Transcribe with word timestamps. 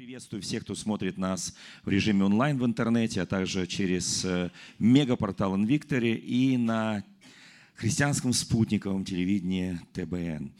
Приветствую 0.00 0.40
всех, 0.40 0.62
кто 0.62 0.74
смотрит 0.74 1.18
нас 1.18 1.54
в 1.84 1.90
режиме 1.90 2.24
онлайн 2.24 2.56
в 2.56 2.64
интернете, 2.64 3.20
а 3.20 3.26
также 3.26 3.66
через 3.66 4.24
э, 4.24 4.50
мегапортал 4.78 5.54
Invictory 5.54 6.16
и 6.16 6.56
на 6.56 7.04
христианском 7.74 8.32
спутниковом 8.32 9.04
телевидении 9.04 9.78
ТБН. 9.92 10.52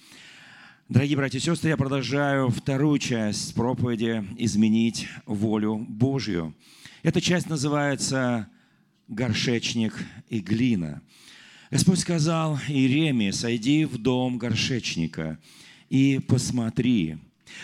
Дорогие 0.90 1.16
братья 1.16 1.38
и 1.38 1.40
сестры, 1.40 1.70
я 1.70 1.78
продолжаю 1.78 2.50
вторую 2.50 2.98
часть 2.98 3.54
проповеди 3.54 4.22
«Изменить 4.36 5.08
волю 5.24 5.86
Божью». 5.88 6.54
Эта 7.02 7.22
часть 7.22 7.48
называется 7.48 8.46
«Горшечник 9.08 9.94
и 10.28 10.40
глина». 10.40 11.00
Господь 11.70 12.00
сказал 12.00 12.58
Иеремии, 12.68 13.30
«Сойди 13.30 13.86
в 13.86 13.96
дом 13.96 14.36
горшечника 14.36 15.38
и 15.88 16.18
посмотри». 16.28 17.16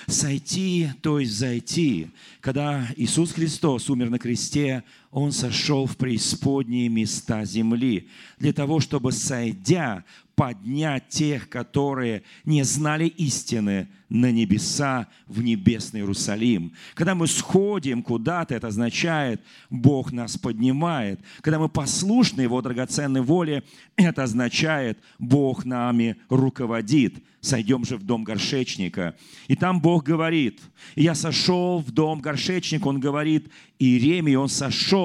Сойти, 0.07 0.91
то 1.03 1.19
есть 1.19 1.33
зайти. 1.33 2.11
Когда 2.41 2.89
Иисус 2.97 3.33
Христос 3.33 3.91
умер 3.91 4.11
на 4.11 4.19
кресте, 4.19 4.85
Он 5.11 5.33
сошел 5.33 5.87
в 5.87 5.97
преисподние 5.97 6.89
места 6.89 7.45
земли 7.45 8.09
для 8.39 8.53
того, 8.53 8.81
чтобы, 8.81 9.13
сойдя, 9.13 10.05
поднять 10.35 11.09
тех, 11.09 11.49
которые 11.49 12.23
не 12.45 12.63
знали 12.63 13.07
истины, 13.07 13.89
на 14.09 14.31
небеса, 14.31 15.09
в 15.27 15.43
небесный 15.43 16.01
Иерусалим. 16.01 16.73
Когда 16.95 17.15
мы 17.15 17.27
сходим 17.27 18.03
куда-то, 18.03 18.55
это 18.55 18.69
означает, 18.69 19.43
Бог 19.69 20.13
нас 20.13 20.39
поднимает. 20.39 21.21
Когда 21.41 21.59
мы 21.59 21.69
послушны 21.69 22.43
Его 22.43 22.63
драгоценной 22.63 23.23
воле, 23.23 23.65
это 23.97 24.23
означает, 24.23 24.99
Бог 25.19 25.65
нами 25.65 26.17
руководит. 26.29 27.17
Сойдем 27.41 27.85
же 27.85 27.97
в 27.97 28.03
дом 28.05 28.25
горшечника. 28.25 29.15
И 29.47 29.57
там 29.57 29.81
Бог 29.81 30.05
говорит, 30.05 30.61
я 30.95 31.15
сошел 31.15 31.79
в 31.79 31.91
дом 31.91 32.21
горшечника, 32.21 32.89
Он 32.89 33.01
говорит, 33.01 33.49
Иеремии, 33.79 34.35
Он 34.35 34.49
сошел, 34.49 34.96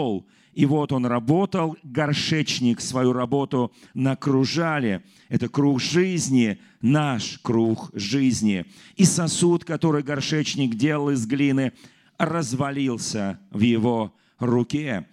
и 0.54 0.66
вот 0.66 0.92
он 0.92 1.06
работал, 1.06 1.78
горшечник 1.84 2.82
свою 2.82 3.14
работу 3.14 3.72
накружали. 3.94 5.02
Это 5.30 5.48
круг 5.48 5.80
жизни, 5.80 6.60
наш 6.82 7.40
круг 7.42 7.90
жизни. 7.94 8.66
И 8.98 9.06
сосуд, 9.06 9.64
который 9.64 10.04
горшечник 10.04 10.76
делал 10.76 11.12
из 11.12 11.26
глины, 11.26 11.72
развалился 12.18 13.40
в 13.50 13.62
его 13.62 14.14
руке. 14.40 15.08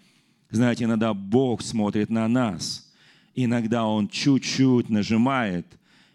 Знаете, 0.50 0.84
иногда 0.84 1.14
Бог 1.14 1.62
смотрит 1.62 2.10
на 2.10 2.26
нас. 2.26 2.92
Иногда 3.36 3.86
Он 3.86 4.08
чуть-чуть 4.08 4.88
нажимает, 4.88 5.66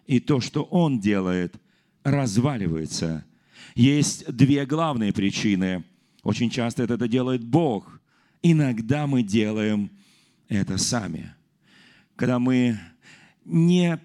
и 0.06 0.19
то, 0.19 0.41
что 0.41 0.64
Он 0.64 1.00
делает, 1.00 1.56
разваливается. 2.03 3.23
Есть 3.75 4.30
две 4.30 4.66
главные 4.66 5.14
причины. 5.14 5.86
Очень 6.23 6.50
часто 6.50 6.84
это 6.84 7.08
делает 7.08 7.41
Бог– 7.41 8.02
иногда 8.44 9.08
мы 9.08 9.23
делаем 9.23 9.89
это 10.49 10.77
сами. 10.77 11.33
Когда 12.16 12.38
мы 12.38 12.77
не 13.45 14.00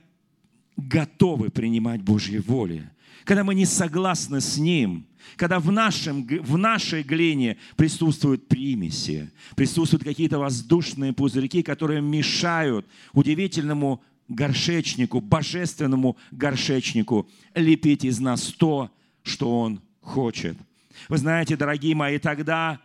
готовы 0.77 1.50
принимать 1.50 2.00
Божьей 2.00 2.39
воли, 2.39 2.89
когда 3.25 3.45
мы 3.45 3.55
не 3.55 3.67
согласны 3.67 4.41
с 4.41 4.56
Ним, 4.56 5.06
когда 5.36 5.61
в, 5.61 5.70
нашем, 5.70 6.27
в 6.27 6.56
нашей 6.56 7.03
глине 7.03 7.58
присутствуют 7.77 8.48
примеси, 8.48 9.30
присутствуют 9.56 10.05
какие-то 10.05 10.39
воздушные 10.39 11.12
пузырьки, 11.12 11.62
которые 11.62 12.00
мешают 12.00 12.86
удивительному 13.12 14.02
горшечнику, 14.28 15.20
божественному 15.20 16.17
горшечнику 16.30 17.28
лепить 17.55 18.05
из 18.05 18.20
нас 18.20 18.42
то, 18.45 18.91
что 19.23 19.61
Он 19.61 19.83
хочет. 20.00 20.56
Вы 21.08 21.19
знаете, 21.19 21.56
дорогие 21.56 21.95
мои, 21.95 22.19
тогда 22.19 22.80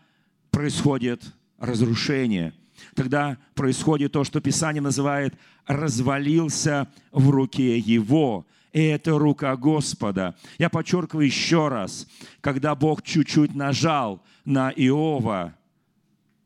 происходит 0.52 1.24
разрушение. 1.64 2.54
Тогда 2.94 3.38
происходит 3.56 4.12
то, 4.12 4.24
что 4.24 4.42
Писание 4.42 4.82
называет 4.82 5.34
«развалился 5.66 6.88
в 7.12 7.30
руке 7.30 7.78
его». 7.78 8.46
И 8.74 8.82
это 8.82 9.18
рука 9.18 9.56
Господа. 9.56 10.36
Я 10.58 10.70
подчеркиваю 10.70 11.26
еще 11.28 11.68
раз, 11.68 12.08
когда 12.42 12.76
Бог 12.76 13.04
чуть-чуть 13.04 13.54
нажал 13.54 14.22
на 14.46 14.72
Иова, 14.72 15.56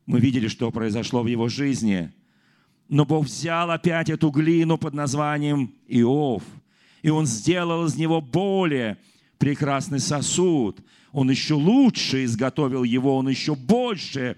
мы 0.04 0.20
видели, 0.20 0.48
что 0.48 0.70
произошло 0.70 1.22
в 1.22 1.26
его 1.26 1.48
жизни. 1.48 2.10
Но 2.88 3.04
Бог 3.04 3.26
взял 3.26 3.70
опять 3.70 4.08
эту 4.08 4.30
глину 4.30 4.78
под 4.78 4.94
названием 4.94 5.74
Иов, 5.86 6.42
и 7.02 7.10
Он 7.10 7.26
сделал 7.26 7.84
из 7.86 7.96
него 7.96 8.20
более 8.20 8.96
прекрасный 9.36 10.00
сосуд. 10.00 10.80
Он 11.12 11.30
еще 11.30 11.54
лучше 11.54 12.24
изготовил 12.24 12.84
его, 12.84 13.16
Он 13.16 13.28
еще 13.28 13.54
больше 13.54 14.36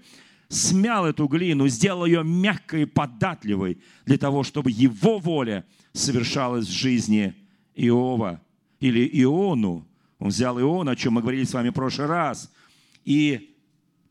смял 0.51 1.05
эту 1.05 1.27
глину, 1.27 1.67
сделал 1.69 2.05
ее 2.05 2.23
мягкой 2.23 2.83
и 2.83 2.85
податливой 2.85 3.79
для 4.05 4.17
того, 4.17 4.43
чтобы 4.43 4.69
его 4.69 5.17
воля 5.17 5.65
совершалась 5.93 6.67
в 6.67 6.71
жизни 6.71 7.33
Иова 7.73 8.41
или 8.81 9.09
Иону. 9.23 9.87
Он 10.19 10.27
взял 10.27 10.59
Иона, 10.59 10.91
о 10.91 10.95
чем 10.95 11.13
мы 11.13 11.21
говорили 11.21 11.45
с 11.45 11.53
вами 11.53 11.69
в 11.69 11.73
прошлый 11.73 12.07
раз, 12.07 12.51
и 13.05 13.55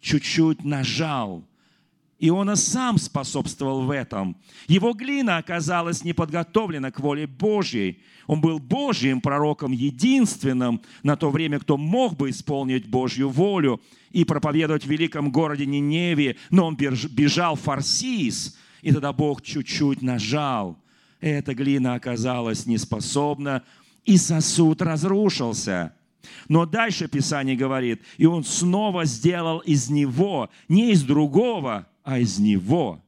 чуть-чуть 0.01 0.65
нажал 0.65 1.45
Иона 2.23 2.55
сам 2.55 2.99
способствовал 2.99 3.83
в 3.83 3.91
этом. 3.91 4.37
Его 4.69 4.93
глина 4.93 5.39
оказалась 5.39 6.05
не 6.05 6.13
подготовлена 6.13 6.91
к 6.91 7.01
воле 7.01 7.27
Божьей. 7.27 8.03
Он 8.27 8.43
был 8.43 8.59
Божьим 8.59 9.23
пророком, 9.23 9.73
единственным 9.73 10.83
на 11.03 11.17
то 11.17 11.31
время, 11.31 11.59
кто 11.59 11.79
мог 11.79 12.17
бы 12.17 12.29
исполнить 12.29 12.87
Божью 12.87 13.31
волю 13.31 13.81
и 14.11 14.25
проповедовать 14.25 14.85
в 14.85 14.91
великом 14.91 15.33
городе 15.33 15.65
Ниневе, 15.65 16.37
но 16.51 16.67
он 16.67 16.77
бежал 16.77 17.57
в 17.57 17.63
Фарсис, 17.63 18.59
и 18.83 18.93
тогда 18.93 19.15
Бог 19.15 19.41
чуть-чуть 19.41 20.03
нажал. 20.03 20.79
Эта 21.21 21.55
глина 21.55 21.95
оказалась 21.95 22.67
неспособна, 22.67 23.63
и 24.05 24.19
сосуд 24.19 24.83
разрушился. 24.83 25.95
Но 26.49 26.67
дальше 26.67 27.09
Писание 27.09 27.57
говорит, 27.57 28.03
и 28.19 28.27
он 28.27 28.45
снова 28.45 29.07
сделал 29.07 29.61
из 29.61 29.89
него, 29.89 30.51
не 30.69 30.93
из 30.93 31.03
другого, 31.03 31.87
а 32.03 32.19
из 32.19 32.39
него. 32.39 33.03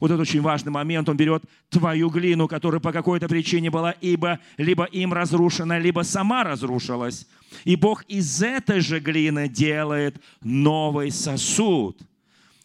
Вот 0.00 0.10
это 0.10 0.20
очень 0.20 0.40
важный 0.40 0.70
момент. 0.70 1.08
Он 1.08 1.16
берет 1.16 1.42
твою 1.70 2.08
глину, 2.10 2.46
которая 2.48 2.80
по 2.80 2.92
какой-то 2.92 3.28
причине 3.28 3.70
была 3.70 3.92
ибо 4.00 4.38
либо 4.56 4.84
им 4.84 5.12
разрушена, 5.12 5.78
либо 5.78 6.02
сама 6.02 6.44
разрушилась. 6.44 7.26
И 7.64 7.76
Бог 7.76 8.04
из 8.04 8.42
этой 8.42 8.80
же 8.80 9.00
глины 9.00 9.48
делает 9.48 10.20
новый 10.42 11.10
сосуд. 11.10 12.00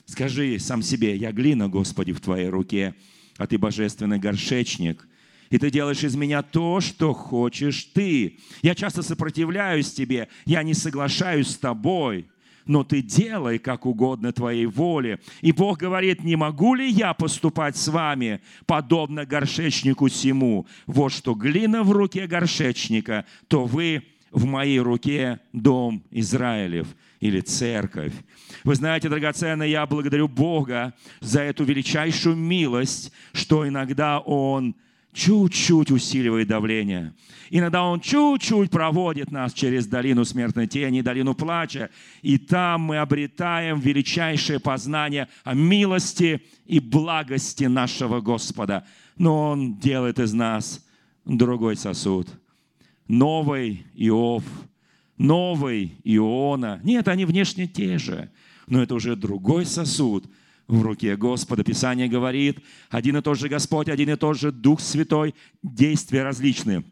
Скажи 0.06 0.60
сам 0.60 0.82
себе, 0.82 1.16
я 1.16 1.32
глина, 1.32 1.70
Господи, 1.70 2.12
в 2.14 2.20
Твоей 2.20 2.50
руке, 2.50 2.94
а 3.38 3.48
Ты 3.48 3.58
божественный 3.58 4.20
горшечник. 4.20 5.08
И 5.50 5.58
Ты 5.58 5.72
делаешь 5.72 6.04
из 6.04 6.16
меня 6.16 6.42
то, 6.42 6.82
что 6.82 7.14
хочешь 7.14 7.86
Ты. 7.94 8.38
Я 8.62 8.76
часто 8.76 9.02
сопротивляюсь 9.02 9.92
Тебе, 9.92 10.28
я 10.46 10.62
не 10.62 10.74
соглашаюсь 10.74 11.48
с 11.48 11.58
Тобой 11.58 12.28
но 12.66 12.84
ты 12.84 13.02
делай, 13.02 13.60
как 13.60 13.86
угодно 13.86 14.32
твоей 14.32 14.66
воле. 14.66 15.20
И 15.42 15.52
Бог 15.52 15.80
говорит, 15.80 16.24
не 16.24 16.36
могу 16.36 16.76
ли 16.76 16.90
я 16.90 17.14
поступать 17.14 17.78
с 17.78 17.88
вами, 17.88 18.42
подобно 18.66 19.26
горшечнику 19.26 20.10
сему? 20.10 20.68
Вот 20.86 21.12
что 21.12 21.34
глина 21.34 21.84
в 21.84 21.92
руке 21.92 22.28
горшечника, 22.28 23.26
то 23.48 23.66
вы 23.66 24.04
в 24.32 24.46
моей 24.46 24.80
руке 24.80 25.40
дом 25.54 26.04
Израилев 26.10 26.88
или 27.20 27.40
церковь. 27.40 28.14
Вы 28.64 28.76
знаете, 28.76 29.08
драгоценные, 29.08 29.72
я 29.72 29.86
благодарю 29.86 30.28
Бога 30.28 30.94
за 31.22 31.42
эту 31.42 31.64
величайшую 31.64 32.36
милость, 32.36 33.12
что 33.32 33.68
иногда 33.68 34.20
Он 34.20 34.76
чуть-чуть 35.14 35.92
усиливает 35.92 36.48
давление. 36.48 37.14
Иногда 37.50 37.84
Он 37.84 38.00
чуть-чуть 38.00 38.72
проводит 38.72 39.32
нас 39.32 39.54
через 39.54 39.86
долину 39.86 40.26
смертной 40.26 40.68
тени, 40.68 41.02
долину 41.02 41.36
плача, 41.36 41.90
и 42.22 42.38
там 42.38 42.82
мы 42.82 42.98
обретаем 42.98 43.80
величайшее 43.80 44.60
познание 44.60 45.28
о 45.44 45.54
милости 45.54 46.42
и 46.66 46.80
благости 46.80 47.66
нашего 47.66 48.22
Господа. 48.22 48.86
Но 49.18 49.52
Он 49.52 49.78
делает 49.78 50.20
из 50.20 50.34
нас 50.34 50.86
другой 51.26 51.76
сосуд. 51.76 52.28
Новый 53.08 53.86
Иов, 53.94 54.44
новый 55.18 55.94
Иона. 56.04 56.82
Нет, 56.84 57.08
они 57.08 57.26
внешне 57.26 57.68
те 57.68 57.98
же, 58.00 58.32
но 58.66 58.82
это 58.82 58.96
уже 58.96 59.16
другой 59.16 59.66
сосуд– 59.66 60.26
в 60.74 60.82
руке 60.82 61.16
Господа. 61.16 61.64
Писание 61.64 62.08
говорит, 62.08 62.60
один 62.90 63.18
и 63.18 63.22
тот 63.22 63.38
же 63.38 63.48
Господь, 63.50 63.90
один 63.90 64.10
и 64.10 64.16
тот 64.16 64.38
же 64.38 64.52
Дух 64.52 64.80
Святой, 64.80 65.36
действия 65.62 66.24
различные, 66.24 66.84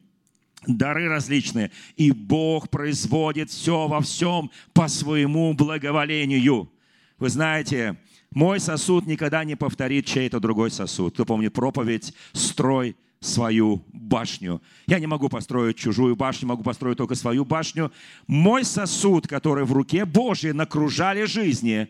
дары 0.67 1.07
различные, 1.07 1.71
и 1.95 2.11
Бог 2.11 2.69
производит 2.69 3.49
все 3.49 3.87
во 3.87 4.01
всем 4.01 4.51
по 4.73 4.87
своему 4.87 5.53
благоволению. 5.53 6.71
Вы 7.17 7.29
знаете, 7.29 7.97
мой 8.31 8.59
сосуд 8.59 9.05
никогда 9.07 9.43
не 9.43 9.55
повторит 9.55 10.05
чей-то 10.05 10.39
другой 10.39 10.71
сосуд. 10.71 11.13
Кто 11.13 11.25
помнит 11.25 11.53
проповедь 11.53 12.13
«Строй 12.33 12.95
свою 13.19 13.83
башню. 13.93 14.61
Я 14.87 14.99
не 14.99 15.05
могу 15.05 15.29
построить 15.29 15.77
чужую 15.77 16.15
башню, 16.15 16.47
могу 16.47 16.63
построить 16.63 16.97
только 16.97 17.13
свою 17.13 17.45
башню. 17.45 17.91
Мой 18.25 18.63
сосуд, 18.63 19.27
который 19.27 19.63
в 19.63 19.73
руке 19.73 20.05
Божьей 20.05 20.53
накружали 20.53 21.25
жизни, 21.25 21.89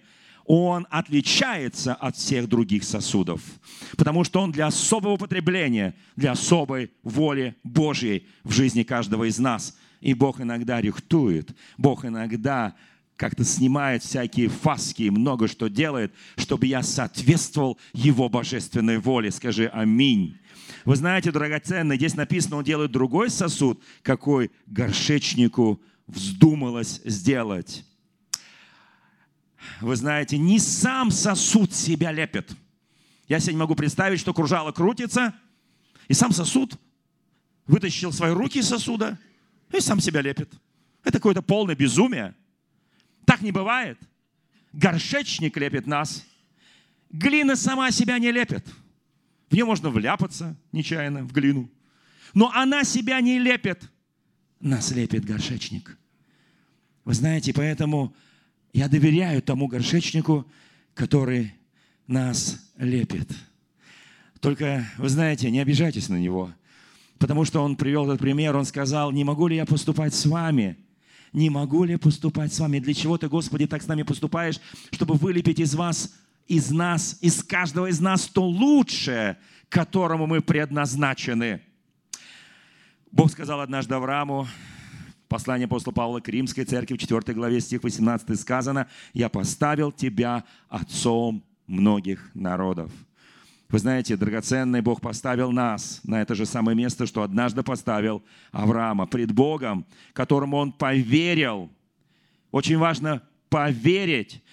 он 0.53 0.86
отличается 0.89 1.94
от 1.94 2.18
всех 2.18 2.50
других 2.50 2.83
сосудов, 2.83 3.42
потому 3.95 4.25
что 4.25 4.42
он 4.42 4.51
для 4.51 4.68
особого 4.68 5.15
потребления, 5.15 5.95
для 6.18 6.33
особой 6.33 6.92
воли 7.03 7.56
Божьей 7.63 8.27
в 8.44 8.51
жизни 8.51 8.83
каждого 8.83 9.30
из 9.30 9.39
нас. 9.39 9.77
И 10.01 10.13
Бог 10.13 10.42
иногда 10.42 10.81
рихтует, 10.81 11.56
Бог 11.77 12.03
иногда 12.03 12.75
как-то 13.15 13.45
снимает 13.45 14.03
всякие 14.03 14.50
фаски 14.50 15.03
и 15.03 15.09
много 15.09 15.48
что 15.48 15.69
делает, 15.69 16.13
чтобы 16.36 16.68
я 16.68 16.83
соответствовал 16.83 17.77
Его 17.94 18.27
божественной 18.27 18.97
воле. 18.97 19.31
Скажи 19.31 19.68
аминь. 19.68 20.38
Вы 20.83 20.97
знаете, 20.97 21.31
драгоценный, 21.31 21.95
здесь 21.95 22.15
написано, 22.15 22.57
он 22.57 22.65
делает 22.65 22.92
другой 22.92 23.30
сосуд, 23.30 23.81
какой 24.01 24.51
горшечнику 24.65 25.81
вздумалось 26.07 27.00
сделать. 27.06 27.86
Вы 29.81 29.95
знаете, 29.95 30.38
не 30.38 30.60
сам 30.60 31.10
сосуд 31.10 31.74
себя 31.74 32.12
лепит. 32.12 32.56
Я 33.28 33.39
себе 33.39 33.54
не 33.54 33.60
могу 33.60 33.75
представить, 33.75 34.19
что 34.19 34.33
кружало 34.33 34.72
крутится, 34.72 35.33
и 36.07 36.13
сам 36.13 36.31
сосуд 36.31 36.80
вытащил 37.66 38.12
свои 38.12 38.31
руки 38.31 38.60
из 38.60 38.68
сосуда 38.68 39.18
и 39.74 39.80
сам 39.80 40.00
себя 40.00 40.22
лепит. 40.22 40.54
Это 41.04 41.18
какое-то 41.18 41.42
полное 41.42 41.75
безумие. 41.75 42.36
Так 43.25 43.42
не 43.42 43.51
бывает. 43.51 43.98
Горшечник 44.74 45.57
лепит 45.57 45.88
нас. 45.88 46.25
Глина 47.10 47.56
сама 47.56 47.92
себя 47.92 48.19
не 48.19 48.31
лепит. 48.31 48.68
В 49.50 49.54
нее 49.54 49.66
можно 49.66 49.89
вляпаться 49.89 50.56
нечаянно, 50.72 51.24
в 51.24 51.33
глину. 51.33 51.69
Но 52.33 52.51
она 52.54 52.83
себя 52.83 53.19
не 53.19 53.39
лепит. 53.39 53.89
Нас 54.60 54.92
лепит 54.92 55.25
горшечник. 55.25 55.98
Вы 57.04 57.13
знаете, 57.16 57.51
поэтому 57.51 58.16
я 58.73 58.88
доверяю 58.88 59.41
тому 59.41 59.68
горшечнику, 59.68 60.45
который 60.94 61.53
нас 62.07 62.71
лепит. 62.77 63.29
Только, 64.39 64.85
вы 64.97 65.09
знаете, 65.09 65.51
не 65.51 65.59
обижайтесь 65.59 66.09
на 66.09 66.19
него, 66.19 66.51
потому 67.19 67.45
что 67.45 67.63
он 67.63 67.75
привел 67.75 68.06
этот 68.07 68.19
пример, 68.19 68.56
он 68.56 68.65
сказал, 68.65 69.12
не 69.12 69.23
могу 69.23 69.47
ли 69.47 69.56
я 69.56 69.65
поступать 69.65 70.13
с 70.13 70.25
вами– 70.25 70.77
не 71.33 71.50
могу 71.50 71.83
ли 71.83 71.95
поступать 71.95 72.53
с 72.53 72.59
вами? 72.59 72.79
Для 72.79 72.94
чего 72.94 73.18
ты, 73.18 73.29
Господи, 73.29 73.65
так 73.65 73.81
с 73.81 73.88
нами 73.88 74.03
поступаешь, 74.03 74.59
чтобы 74.91 75.15
вылепить 75.15 75.59
из 75.59 75.75
вас, 75.75 76.13
из 76.47 76.71
нас, 76.71 77.18
из 77.21 77.44
каждого 77.44 77.88
из 77.88 78.00
нас 78.01 78.27
то 78.27 78.44
лучшее, 78.44 79.38
которому 79.69 80.27
мы 80.27 80.41
предназначены? 80.41 81.62
Бог 83.12 83.31
сказал 83.31 83.62
однажды 83.62 83.95
Аврааму, 83.95 84.47
послание 85.31 85.66
апостола 85.66 85.94
Павла 85.94 86.19
к 86.19 86.28
Римской 86.28 86.66
церкви, 86.66 86.95
в 86.95 86.98
4 86.98 87.33
главе, 87.33 87.62
стих 87.62 87.83
18 87.83 88.38
сказано, 88.38 88.88
«Я 89.13 89.30
поставил 89.30 89.94
тебя 89.94 90.44
отцом 90.68 91.42
многих 91.68 92.30
народов». 92.33 92.92
Вы 93.69 93.80
знаете, 93.80 94.18
драгоценный 94.18 94.81
Бог 94.81 95.00
поставил 95.00 95.54
нас 95.54 96.01
на 96.04 96.22
это 96.22 96.36
же 96.36 96.45
самое 96.45 96.75
место, 96.75 97.07
что 97.07 97.24
однажды 97.24 97.63
поставил 97.63 98.22
Авраама 98.51 99.06
пред 99.06 99.31
Богом, 99.31 99.86
которому 100.12 100.57
он 100.57 100.74
поверил. 100.74 101.72
Очень 102.51 102.78
важно 102.78 103.22
поверить, 103.48 104.44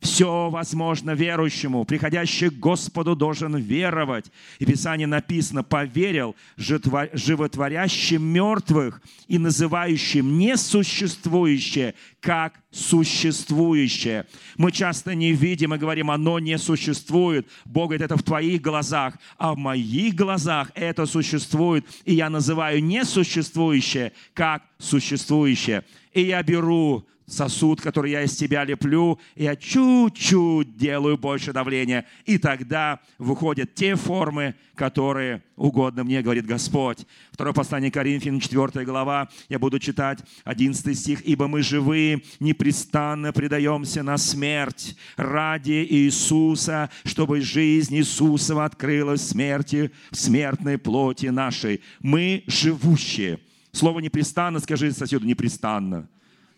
все 0.00 0.50
возможно 0.50 1.12
верующему. 1.12 1.84
Приходящий 1.84 2.50
к 2.50 2.58
Господу 2.58 3.16
должен 3.16 3.56
веровать. 3.56 4.26
И 4.58 4.64
Писание 4.64 5.06
написано, 5.06 5.62
поверил 5.62 6.36
животворящим 6.56 8.22
мертвых 8.22 9.00
и 9.26 9.38
называющим 9.38 10.38
несуществующее 10.38 11.94
как 12.20 12.60
существующее. 12.70 14.26
Мы 14.56 14.72
часто 14.72 15.14
не 15.14 15.32
видим 15.32 15.74
и 15.74 15.78
говорим, 15.78 16.10
оно 16.10 16.38
не 16.38 16.58
существует. 16.58 17.48
Бог 17.64 17.88
говорит, 17.88 18.02
это 18.02 18.16
в 18.16 18.22
твоих 18.22 18.60
глазах, 18.60 19.14
а 19.38 19.54
в 19.54 19.58
моих 19.58 20.14
глазах 20.14 20.70
это 20.74 21.06
существует. 21.06 21.86
И 22.04 22.14
я 22.14 22.28
называю 22.28 22.82
несуществующее 22.82 24.12
как 24.34 24.62
существующее. 24.78 25.84
И 26.12 26.22
я 26.22 26.42
беру 26.42 27.06
сосуд, 27.26 27.80
который 27.80 28.12
я 28.12 28.22
из 28.22 28.36
тебя 28.36 28.64
леплю, 28.64 29.18
я 29.34 29.56
чуть-чуть 29.56 30.76
делаю 30.76 31.18
больше 31.18 31.52
давления, 31.52 32.06
и 32.24 32.38
тогда 32.38 33.00
выходят 33.18 33.74
те 33.74 33.96
формы, 33.96 34.54
которые 34.74 35.42
угодно 35.56 36.04
мне, 36.04 36.22
говорит 36.22 36.46
Господь. 36.46 37.06
Второе 37.32 37.52
послание 37.52 37.90
Коринфянам, 37.90 38.40
4 38.40 38.84
глава, 38.84 39.28
я 39.48 39.58
буду 39.58 39.78
читать 39.78 40.20
11 40.44 40.98
стих. 40.98 41.22
«Ибо 41.22 41.48
мы 41.48 41.62
живые, 41.62 42.22
непрестанно 42.38 43.32
предаемся 43.32 44.02
на 44.02 44.18
смерть 44.18 44.96
ради 45.16 45.86
Иисуса, 45.90 46.90
чтобы 47.04 47.40
жизнь 47.40 47.96
Иисусова 47.96 48.64
открылась 48.64 49.22
в 49.22 49.28
смерти, 49.28 49.90
в 50.10 50.16
смертной 50.16 50.78
плоти 50.78 51.26
нашей». 51.26 51.80
Мы 52.00 52.44
живущие. 52.46 53.40
Слово 53.72 54.00
«непрестанно» 54.00 54.60
скажи 54.60 54.92
соседу 54.92 55.26
«непрестанно» 55.26 56.08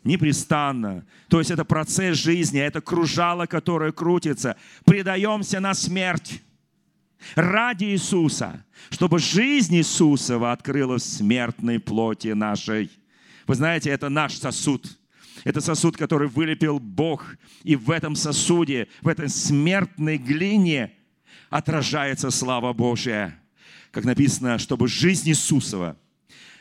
непрестанно. 0.04 1.06
То 1.28 1.38
есть 1.38 1.50
это 1.50 1.64
процесс 1.64 2.18
жизни, 2.18 2.60
это 2.60 2.80
кружало, 2.80 3.46
которое 3.46 3.92
крутится. 3.92 4.56
Предаемся 4.84 5.60
на 5.60 5.74
смерть 5.74 6.42
ради 7.34 7.86
Иисуса, 7.86 8.64
чтобы 8.90 9.18
жизнь 9.18 9.76
Иисусова 9.76 10.52
открылась 10.52 11.02
в 11.02 11.16
смертной 11.16 11.80
плоти 11.80 12.28
нашей. 12.28 12.90
Вы 13.46 13.54
знаете, 13.54 13.90
это 13.90 14.08
наш 14.08 14.34
сосуд. 14.34 14.98
Это 15.44 15.60
сосуд, 15.60 15.96
который 15.96 16.28
вылепил 16.28 16.78
Бог. 16.78 17.36
И 17.62 17.76
в 17.76 17.90
этом 17.90 18.16
сосуде, 18.16 18.88
в 19.02 19.08
этой 19.08 19.28
смертной 19.28 20.18
глине 20.18 20.92
отражается 21.50 22.30
слава 22.30 22.72
Божья. 22.72 23.40
Как 23.90 24.04
написано, 24.04 24.58
чтобы 24.58 24.88
жизнь 24.88 25.30
Иисусова– 25.30 25.96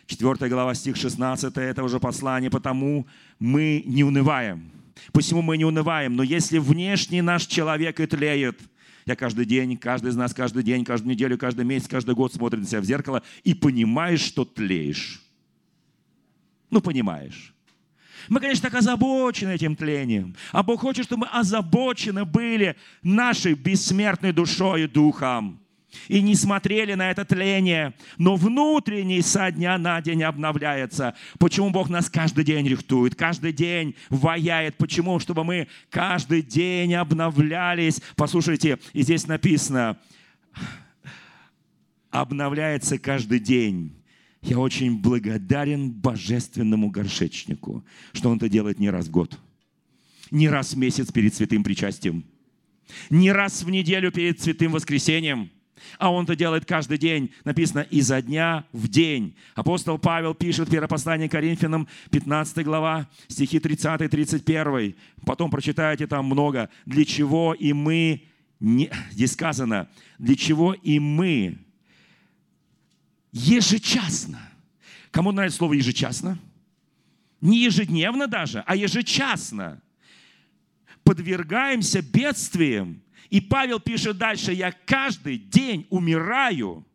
4 0.08 0.50
глава, 0.50 0.74
стих 0.74 0.96
16 0.96 1.58
этого 1.58 1.90
же 1.90 2.00
послания, 2.00 2.50
потому 2.50 3.06
мы 3.40 3.84
не 3.86 4.04
унываем. 4.04 4.72
Почему 5.12 5.42
мы 5.42 5.58
не 5.58 5.66
унываем? 5.66 6.16
Но 6.16 6.24
если 6.24 6.58
внешний 6.58 7.22
наш 7.22 7.46
человек 7.46 8.00
и 8.00 8.06
тлеет, 8.08 8.60
я 9.06 9.16
каждый 9.16 9.46
день, 9.46 9.78
каждый 9.78 10.12
из 10.12 10.16
нас 10.16 10.34
каждый 10.34 10.64
день, 10.64 10.84
каждую 10.86 11.12
неделю, 11.12 11.38
каждый 11.38 11.66
месяц, 11.66 11.88
каждый 11.88 12.16
год 12.16 12.34
смотрит 12.34 12.62
на 12.62 12.68
себя 12.68 12.82
в 12.82 12.86
зеркало 12.86 13.22
и 13.44 13.54
понимаешь, 13.54 14.22
что 14.22 14.46
тлеешь. 14.46 15.22
Ну, 16.70 16.82
понимаешь. 16.82 17.54
Мы, 18.30 18.40
конечно, 18.40 18.70
так 18.70 18.80
озабочены 18.80 19.52
этим 19.52 19.76
тлением. 19.76 20.36
А 20.52 20.64
Бог 20.64 20.82
хочет, 20.82 21.06
чтобы 21.06 21.22
мы 21.22 21.28
озабочены 21.28 22.26
были 22.26 22.76
нашей 23.02 23.54
бессмертной 23.54 24.34
душой 24.34 24.84
и 24.84 24.88
духом 24.88 25.62
и 26.08 26.22
не 26.22 26.36
смотрели 26.36 26.94
на 26.94 27.12
это 27.12 27.26
тление, 27.26 27.94
но 28.18 28.36
внутренний 28.36 29.22
со 29.22 29.52
дня 29.52 29.78
на 29.78 30.02
день 30.02 30.24
обновляется. 30.24 31.16
Почему 31.40 31.70
Бог 31.70 31.90
нас 31.90 32.10
каждый 32.10 32.44
день 32.44 32.68
рихтует, 32.68 33.16
каждый 33.16 33.54
день 33.54 33.96
ваяет? 34.10 34.78
Почему? 34.78 35.20
Чтобы 35.20 35.44
мы 35.44 35.68
каждый 35.90 36.42
день 36.42 36.94
обновлялись. 36.94 38.02
Послушайте, 38.16 38.80
и 38.94 39.02
здесь 39.02 39.28
написано, 39.28 39.98
обновляется 42.10 42.98
каждый 42.98 43.40
день. 43.40 43.94
Я 44.42 44.60
очень 44.60 44.98
благодарен 44.98 45.92
божественному 45.92 46.90
горшечнику, 46.90 47.84
что 48.14 48.30
он 48.30 48.38
это 48.38 48.48
делает 48.48 48.80
не 48.80 48.90
раз 48.90 49.08
в 49.08 49.12
год, 49.12 49.38
не 50.32 50.48
раз 50.48 50.74
в 50.74 50.78
месяц 50.78 51.12
перед 51.12 51.34
святым 51.34 51.64
причастием, 51.64 52.24
не 53.10 53.32
раз 53.32 53.64
в 53.64 53.70
неделю 53.70 54.12
перед 54.12 54.40
святым 54.40 54.72
воскресением– 54.72 55.52
а 56.00 56.12
он 56.12 56.26
это 56.26 56.36
делает 56.36 56.66
каждый 56.66 56.98
день. 56.98 57.32
Написано 57.44 57.82
изо 57.82 58.22
дня 58.22 58.66
в 58.72 58.88
день. 58.88 59.36
Апостол 59.56 59.98
Павел 59.98 60.34
пишет 60.34 60.70
в 60.70 60.88
послание 60.88 61.30
Коринфянам, 61.30 61.88
15 62.12 62.64
глава, 62.66 63.08
стихи 63.28 63.58
30-31. 63.58 64.96
Потом 65.26 65.50
прочитайте 65.50 66.08
там 66.08 66.26
много. 66.26 66.70
Для 66.86 67.06
чего 67.06 67.54
и 67.54 67.74
мы, 67.74 68.24
не, 68.60 68.90
здесь 69.12 69.34
сказано, 69.34 69.90
для 70.18 70.36
чего 70.36 70.74
и 70.74 71.00
мы 71.00 71.58
ежечасно. 73.32 74.40
Кому 75.12 75.32
нравится 75.32 75.58
слово 75.58 75.74
ежечасно? 75.74 76.38
Не 77.42 77.64
ежедневно 77.64 78.28
даже, 78.28 78.64
а 78.66 78.76
ежечасно 78.76 79.82
подвергаемся 81.08 82.02
бедствиям 82.02 83.02
и 83.30 83.42
Павел 83.42 83.80
пишет 83.80 84.18
дальше, 84.18 84.54
я 84.54 84.72
каждый 84.86 85.38
день 85.38 85.86
умираю. 85.90 86.86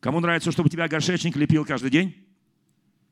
Кому 0.00 0.20
нравится, 0.20 0.52
чтобы 0.52 0.70
тебя 0.70 0.88
горшечник 0.88 1.36
лепил 1.36 1.64
каждый 1.64 1.90
день? 1.90 2.14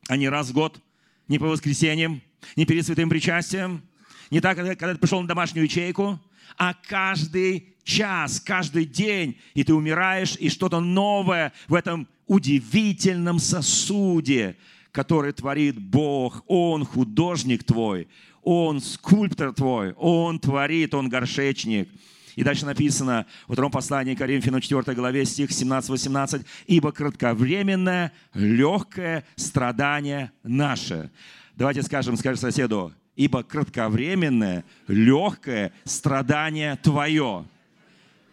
А 0.09 0.17
не 0.17 0.29
раз 0.29 0.51
в 0.51 0.53
год, 0.53 0.81
не 1.29 1.39
по 1.39 1.47
воскресеньям, 1.47 2.23
не 2.55 2.65
перед 2.65 2.87
святым 2.87 3.09
причастием, 3.09 3.83
не 4.31 4.41
так, 4.41 4.57
когда 4.57 4.93
ты 4.93 4.99
пришел 4.99 5.21
на 5.21 5.29
домашнюю 5.29 5.65
ячейку, 5.65 6.21
а 6.57 6.75
каждый 6.75 7.75
час, 7.85 8.41
каждый 8.41 8.85
день, 8.85 9.39
и 9.55 9.65
ты 9.65 9.75
умираешь, 9.75 10.37
и 10.39 10.49
что-то 10.49 10.81
новое 10.81 11.53
в 11.69 11.75
этом 11.75 12.09
удивительном 12.27 13.39
сосуде, 13.39 14.57
который 14.97 15.33
творит 15.33 15.79
Бог. 15.79 16.43
Он 16.47 16.87
художник 16.87 17.65
твой, 17.65 18.09
Он 18.43 18.81
скульптор 18.81 19.53
твой, 19.53 19.93
Он 19.99 20.39
творит, 20.39 20.95
Он 20.95 21.11
горшечник. 21.11 21.91
И 22.35 22.43
дальше 22.43 22.65
написано 22.65 23.27
во 23.47 23.53
втором 23.53 23.71
послании 23.71 24.15
Коринфянам 24.15 24.63
4 24.63 24.95
главе, 24.97 25.27
стих 25.27 25.51
17-18, 25.51 26.47
«Ибо 26.67 26.93
кратковременное, 26.93 28.11
легкое 28.33 29.25
страдание 29.37 30.33
наше». 30.43 31.11
Давайте 31.57 31.83
скажем, 31.83 32.17
скажем 32.17 32.39
соседу, 32.39 32.91
«Ибо 33.17 33.43
кратковременное, 33.43 34.65
легкое 34.89 35.73
страдание 35.85 36.77
твое» 36.77 37.45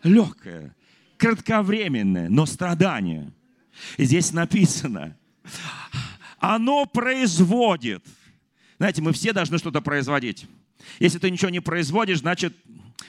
легкое, 0.03 0.75
кратковременное, 1.17 2.27
но 2.27 2.45
страдание. 2.45 3.31
И 3.95 4.03
здесь 4.03 4.33
написано, 4.33 5.15
оно 6.43 6.85
производит. 6.85 8.03
Знаете, 8.77 9.01
мы 9.01 9.13
все 9.13 9.31
должны 9.31 9.57
что-то 9.57 9.79
производить. 9.79 10.45
Если 10.99 11.17
ты 11.17 11.31
ничего 11.31 11.49
не 11.49 11.61
производишь, 11.61 12.19
значит, 12.19 12.53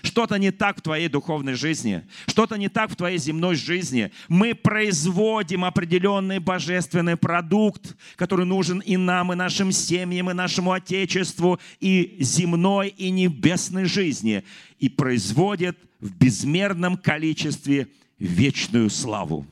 что-то 0.05 0.37
не 0.37 0.53
так 0.53 0.79
в 0.79 0.83
твоей 0.83 1.09
духовной 1.09 1.55
жизни, 1.55 2.07
что-то 2.29 2.57
не 2.57 2.69
так 2.69 2.93
в 2.93 2.97
твоей 2.97 3.19
земной 3.19 3.57
жизни. 3.57 4.13
Мы 4.29 4.55
производим 4.55 5.65
определенный 5.65 6.39
божественный 6.39 7.17
продукт, 7.17 7.97
который 8.15 8.47
нужен 8.47 8.79
и 8.79 8.97
нам, 8.97 9.33
и 9.33 9.37
нашим 9.37 9.73
семьям, 9.73 10.31
и 10.31 10.35
нашему 10.35 10.71
Отечеству, 10.71 11.59
и 11.81 12.17
земной, 12.21 12.89
и 12.91 13.11
небесной 13.11 13.87
жизни. 13.87 14.45
И 14.79 14.89
производит 14.89 15.77
в 15.99 16.15
безмерном 16.17 16.97
количестве 16.97 17.89
вечную 18.21 18.91
славу. 18.91 19.45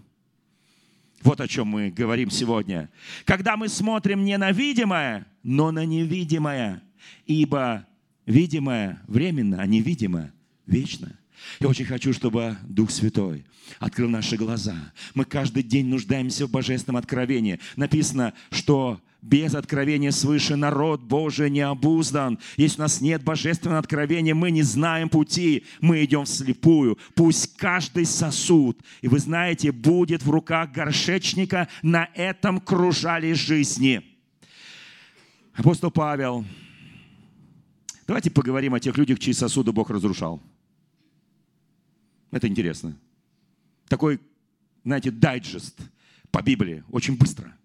Вот 1.23 1.41
о 1.41 1.49
чем 1.49 1.69
мы 1.69 1.91
говорим 1.91 2.31
сегодня. 2.31 2.91
Когда 3.25 3.57
мы 3.57 3.69
смотрим 3.69 4.25
не 4.25 4.37
на 4.39 4.51
видимое, 4.53 5.27
но 5.43 5.71
на 5.71 5.85
невидимое, 5.85 6.83
ибо 7.27 7.87
видимое 8.27 9.01
временно, 9.07 9.61
а 9.61 9.67
невидимое 9.67 10.33
вечно. 10.67 11.17
Я 11.61 11.69
очень 11.69 11.85
хочу, 11.85 12.13
чтобы 12.13 12.57
Дух 12.65 12.91
Святой 12.91 13.45
открыл 13.79 14.09
наши 14.09 14.37
глаза. 14.37 14.77
Мы 15.15 15.25
каждый 15.25 15.63
день 15.63 15.87
нуждаемся 15.87 16.47
в 16.47 16.51
божественном 16.51 16.97
откровении. 16.97 17.59
Написано, 17.77 18.33
что 18.51 19.01
без 19.23 19.55
откровения 19.55 20.11
свыше 20.11 20.57
народ 20.57 21.01
Божий 21.01 21.49
не 21.49 21.61
обуздан. 21.61 22.41
Если 22.57 22.81
у 22.81 22.83
нас 22.83 23.01
нет 23.01 23.23
божественного 23.23 23.79
откровения, 23.79 24.35
мы 24.35 24.51
не 24.51 24.63
знаем 24.63 25.09
пути, 25.09 25.65
мы 25.81 26.05
идем 26.05 26.25
вслепую. 26.25 26.99
Пусть 27.15 27.57
каждый 27.57 28.05
сосуд, 28.05 28.81
и 29.01 29.07
вы 29.07 29.21
знаете, 29.21 29.71
будет 29.71 30.25
в 30.25 30.31
руках 30.31 30.73
горшечника 30.73 31.69
на 31.83 32.11
этом 32.15 32.61
кружали 32.61 33.33
жизни. 33.33 34.03
Апостол 35.55 35.93
Павел, 35.93 36.45
давайте 38.09 38.31
поговорим 38.31 38.75
о 38.75 38.81
тех 38.81 38.99
людях, 38.99 39.21
чьи 39.21 39.33
сосуды 39.33 39.71
Бог 39.71 39.91
разрушал. 39.91 40.43
Это 42.33 42.49
интересно. 42.49 42.99
Такой, 43.87 44.19
знаете, 44.83 45.13
дайджест 45.13 45.79
по 46.33 46.43
Библии, 46.43 46.83
очень 46.91 47.17
быстро– 47.17 47.55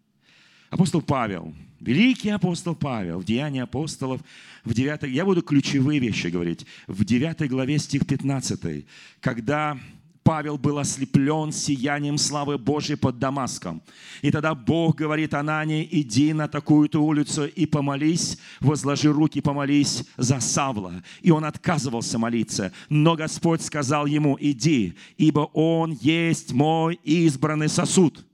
Апостол 0.69 1.01
Павел, 1.01 1.53
великий 1.79 2.29
апостол 2.29 2.75
Павел, 2.75 3.19
в 3.19 3.23
Деянии 3.23 3.61
апостолов, 3.61 4.21
в 4.65 4.73
9, 4.73 5.03
я 5.03 5.23
буду 5.23 5.41
ключевые 5.41 5.99
вещи 5.99 6.27
говорить, 6.27 6.65
в 6.87 7.05
9 7.05 7.49
главе 7.49 7.79
стих 7.79 8.05
15, 8.05 8.85
когда 9.21 9.77
Павел 10.23 10.57
был 10.57 10.77
ослеплен 10.77 11.53
сиянием 11.53 12.17
славы 12.17 12.57
Божьей 12.57 12.97
под 12.97 13.17
Дамаском. 13.17 13.81
И 14.21 14.29
тогда 14.29 14.53
Бог 14.55 14.97
говорит 14.97 15.33
Анане, 15.33 15.87
иди 15.89 16.33
на 16.33 16.49
такую-то 16.49 17.01
улицу 17.01 17.47
и 17.47 17.65
помолись, 17.65 18.37
возложи 18.59 19.09
руки, 19.09 19.39
помолись 19.39 20.03
за 20.17 20.41
Савла. 20.41 21.01
И 21.21 21.31
он 21.31 21.45
отказывался 21.45 22.19
молиться. 22.19 22.73
Но 22.89 23.15
Господь 23.15 23.61
сказал 23.61 24.05
ему, 24.05 24.37
иди, 24.37 24.97
ибо 25.17 25.49
он 25.53 25.97
есть 26.01 26.51
мой 26.51 26.99
избранный 27.05 27.69
сосуд 27.69 28.26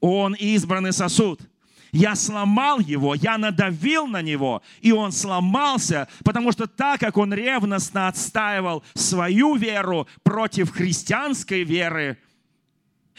он 0.00 0.34
избранный 0.34 0.92
сосуд. 0.92 1.40
Я 1.92 2.14
сломал 2.14 2.78
его, 2.78 3.14
я 3.14 3.38
надавил 3.38 4.06
на 4.06 4.20
него, 4.20 4.62
и 4.82 4.92
он 4.92 5.12
сломался, 5.12 6.08
потому 6.24 6.52
что 6.52 6.66
так 6.66 7.00
как 7.00 7.16
он 7.16 7.32
ревностно 7.32 8.08
отстаивал 8.08 8.82
свою 8.94 9.56
веру 9.56 10.06
против 10.22 10.70
христианской 10.72 11.64
веры, 11.64 12.18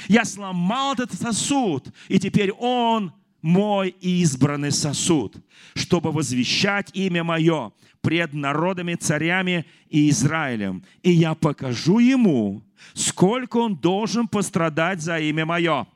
я 0.08 0.26
сломал 0.26 0.94
этот 0.94 1.14
сосуд, 1.14 1.88
и 2.08 2.20
теперь 2.20 2.52
он 2.52 3.14
мой 3.42 3.96
избранный 4.02 4.72
сосуд, 4.72 5.36
чтобы 5.74 6.12
возвещать 6.12 6.92
имя 6.94 7.24
мое 7.24 7.72
пред 8.02 8.34
народами, 8.34 8.96
царями 8.96 9.66
и 9.90 10.10
Израилем. 10.10 10.84
И 11.02 11.12
я 11.12 11.34
покажу 11.34 12.00
ему, 12.00 12.62
сколько 12.94 13.58
он 13.58 13.76
должен 13.76 14.28
пострадать 14.28 15.02
за 15.02 15.20
имя 15.20 15.46
мое 15.46 15.88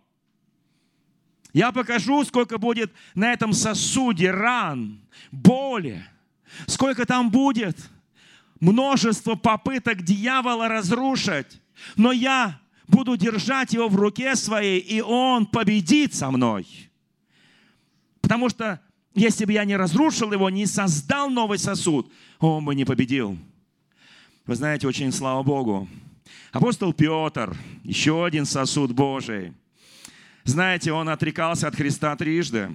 я 1.54 1.72
покажу, 1.72 2.24
сколько 2.24 2.58
будет 2.58 2.92
на 3.14 3.34
этом 3.34 3.54
сосуде 3.54 4.32
ран, 4.32 5.02
боли, 5.32 6.06
сколько 6.68 7.06
там 7.06 7.30
будет 7.30 7.78
множество 8.60 9.36
попыток 9.36 10.04
дьявола 10.04 10.70
разрушить. 10.70 11.62
Но 11.96 12.12
я 12.12 12.60
буду 12.88 13.18
держать 13.18 13.74
его 13.74 13.90
в 13.90 13.96
руке 13.96 14.36
своей, 14.36 14.80
и 14.80 15.02
он 15.02 15.46
победит 15.46 16.14
со 16.14 16.32
мной. 16.32 16.66
Потому 18.22 18.50
что 18.50 18.80
если 19.14 19.46
бы 19.46 19.52
я 19.52 19.66
не 19.66 19.76
разрушил 19.76 20.32
его, 20.32 20.50
не 20.50 20.66
создал 20.66 21.30
новый 21.30 21.58
сосуд, 21.58 22.12
он 22.40 22.64
бы 22.64 22.76
не 22.76 22.86
победил. 22.86 23.38
Вы 24.46 24.56
знаете, 24.56 24.88
очень 24.88 25.12
слава 25.12 25.44
Богу. 25.44 25.88
Апостол 26.52 26.94
Петр, 26.94 27.58
еще 27.84 28.26
один 28.26 28.46
сосуд 28.46 28.92
Божий– 28.94 29.54
знаете, 30.44 30.92
он 30.92 31.10
отрекался 31.10 31.68
от 31.68 31.76
Христа 31.76 32.16
трижды. 32.16 32.70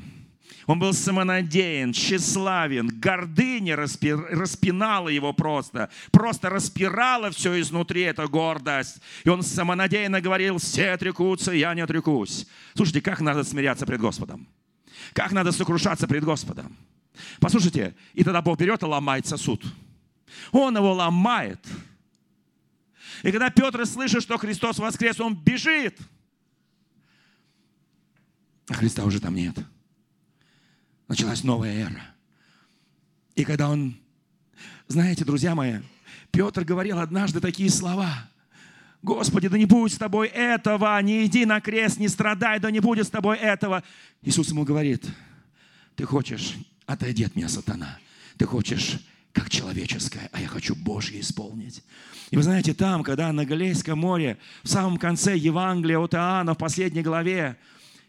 Он 0.67 0.81
был 0.81 0.93
самонадеян, 0.93 1.93
тщеславен, 1.93 2.89
гордыня 2.89 3.77
распи, 3.77 4.13
распинала 4.13 5.09
его 5.09 5.33
просто. 5.33 5.91
Просто 6.11 6.51
распирала 6.51 7.31
все 7.31 7.61
изнутри, 7.61 8.03
эта 8.03 8.27
гордость. 8.27 9.01
И 9.23 9.29
он 9.29 9.43
самонадеянно 9.43 10.21
говорил, 10.21 10.59
все 10.59 10.91
отрекутся, 10.91 11.53
я 11.53 11.73
не 11.75 11.83
отрекусь. 11.83 12.47
Слушайте, 12.75 13.01
как 13.01 13.21
надо 13.21 13.45
смиряться 13.45 13.87
пред 13.87 14.01
Господом? 14.01 14.49
Как 15.13 15.31
надо 15.31 15.53
сокрушаться 15.53 16.09
пред 16.09 16.25
Господом? 16.25 16.77
Послушайте, 17.41 17.95
и 18.13 18.25
тогда 18.25 18.43
Бог 18.43 18.59
берет 18.59 18.83
и 18.83 18.87
ломает 18.87 19.27
сосуд. 19.27 19.65
Он 20.51 20.77
его 20.77 20.93
ломает. 20.93 21.65
И 23.23 23.31
когда 23.31 23.51
Петр 23.51 23.87
слышит, 23.87 24.23
что 24.23 24.37
Христос 24.37 24.79
воскрес, 24.79 25.21
он 25.21 25.37
бежит– 25.37 25.97
а 28.69 28.75
Христа 28.75 29.05
уже 29.05 29.21
там 29.21 29.35
нет. 29.35 29.57
Началась 31.09 31.45
новая 31.45 31.73
эра. 31.73 32.03
И 33.35 33.45
когда 33.45 33.69
он, 33.69 33.97
знаете, 34.89 35.25
друзья 35.25 35.55
мои, 35.55 35.81
Петр 36.31 36.65
говорил 36.65 36.99
однажды 36.99 37.41
такие 37.41 37.71
слова. 37.71 38.29
Господи, 39.03 39.49
да 39.49 39.57
не 39.57 39.67
будет 39.67 39.93
с 39.93 39.99
тобой 39.99 40.29
этого, 40.29 41.01
не 41.01 41.27
иди 41.27 41.45
на 41.45 41.61
крест, 41.61 41.99
не 41.99 42.09
страдай, 42.09 42.59
да 42.59 42.71
не 42.71 42.81
будет 42.81 43.07
с 43.07 43.11
тобой 43.11 43.37
этого. 43.37 43.85
Иисус 44.23 44.49
ему 44.49 44.65
говорит, 44.65 45.07
ты 45.95 46.05
хочешь, 46.05 46.55
отойди 46.87 47.25
от 47.25 47.37
меня, 47.37 47.49
сатана. 47.49 47.99
Ты 48.37 48.47
хочешь 48.47 48.99
как 49.33 49.51
человеческое, 49.51 50.29
а 50.33 50.41
я 50.41 50.49
хочу 50.49 50.75
Божье 50.75 51.21
исполнить. 51.21 51.85
И 52.31 52.37
вы 52.37 52.43
знаете, 52.43 52.75
там, 52.75 53.05
когда 53.05 53.31
на 53.33 53.45
Галилейском 53.45 53.99
море, 53.99 54.39
в 54.63 54.69
самом 54.69 54.97
конце 54.97 55.37
Евангелия 55.37 55.99
от 55.99 56.15
Иоанна, 56.15 56.55
в 56.55 56.59
последней 56.59 57.03
главе, 57.03 57.57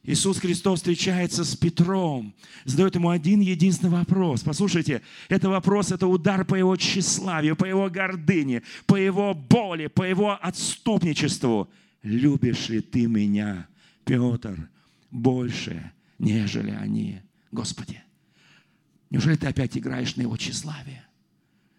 Иисус 0.08 0.40
Христос 0.40 0.80
встречается 0.80 1.44
с 1.44 1.54
Петром, 1.58 2.34
задает 2.64 2.96
ему 2.96 3.10
один 3.10 3.42
единственный 3.42 3.90
вопрос. 3.90 4.42
Послушайте, 4.42 5.02
это 5.28 5.50
вопрос, 5.50 5.92
это 5.92 6.08
удар 6.08 6.46
по 6.46 6.56
его 6.56 6.78
тщеславию, 6.78 7.58
по 7.58 7.66
его 7.66 7.90
гордыне, 7.90 8.64
по 8.86 8.96
его 8.96 9.34
боли, 9.34 9.88
по 9.88 10.04
его 10.04 10.40
отступничеству. 10.42 11.70
Любишь 12.04 12.70
ли 12.70 12.80
ты 12.80 13.06
меня, 13.06 13.68
Петр, 14.06 14.70
больше, 15.12 15.92
нежели 16.20 16.72
они? 16.72 17.20
Господи, 17.52 18.02
неужели 19.10 19.36
ты 19.36 19.48
опять 19.48 19.78
играешь 19.78 20.16
на 20.16 20.22
его 20.22 20.38
тщеславие, 20.38 21.06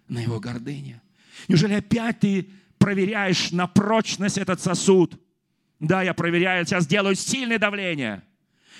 на 0.06 0.18
его 0.18 0.38
гордыне? 0.38 1.00
Неужели 1.49 1.73
опять 1.73 2.20
ты 2.20 2.50
проверяешь 2.76 3.52
на 3.52 3.66
прочность 3.66 4.37
этот 4.37 4.61
сосуд– 4.61 5.18
да, 5.80 6.02
я 6.02 6.14
проверяю, 6.14 6.66
сейчас 6.66 6.87
делаю 6.87 7.14
сильное 7.14 7.58
давление. 7.58 8.23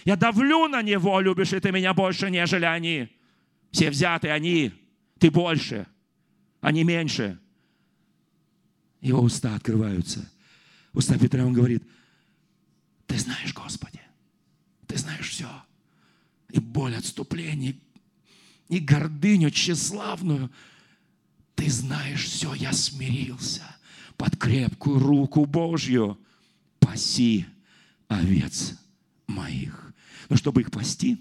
Я 0.05 0.17
давлю 0.17 0.69
на 0.69 0.83
него, 0.83 1.21
любишь 1.21 1.53
ли 1.53 1.61
ты 1.61 1.71
меня 1.71 1.95
больше, 1.95 2.31
нежели 2.31 2.65
они. 2.65 3.09
Все 3.71 3.91
взяты 3.91 4.31
они, 4.31 4.73
ты 5.19 5.31
больше, 5.31 5.87
они 6.61 6.85
меньше. 6.85 7.39
Его 9.01 9.21
уста 9.21 9.55
открываются. 9.55 10.29
Уста 10.93 11.19
Петра, 11.19 11.45
он 11.45 11.53
говорит, 11.53 11.85
ты 13.07 13.19
знаешь, 13.19 13.55
Господи, 13.55 14.01
ты 14.87 14.97
знаешь 14.97 15.29
все. 15.29 15.49
И 16.51 16.59
боль 16.59 16.97
отступления, 16.97 17.75
и 18.69 18.79
гордыню 18.79 19.51
тщеславную. 19.51 20.51
Ты 21.55 21.71
знаешь 21.71 22.25
все, 22.25 22.55
я 22.55 22.73
смирился 22.73 23.63
под 24.17 24.37
крепкую 24.37 24.99
руку 24.99 25.45
Божью. 25.45 26.19
Паси 26.89 27.45
овец 28.09 28.73
моих. 29.27 29.93
Но 30.31 30.37
чтобы 30.37 30.63
их 30.63 30.71
пасти, 30.71 31.19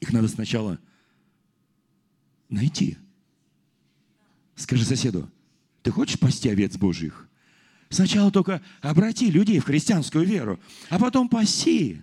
их 0.00 0.12
надо 0.12 0.26
сначала 0.26 0.80
найти. 2.48 2.98
Скажи 4.56 4.84
соседу, 4.84 5.30
ты 5.84 5.92
хочешь 5.92 6.18
пасти 6.18 6.48
овец 6.48 6.76
Божьих? 6.76 7.28
Сначала 7.90 8.32
только 8.32 8.60
обрати 8.80 9.30
людей 9.30 9.60
в 9.60 9.66
христианскую 9.66 10.26
веру, 10.26 10.58
а 10.90 10.98
потом 10.98 11.28
паси. 11.28 12.02